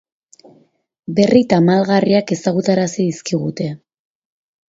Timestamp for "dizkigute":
3.11-3.67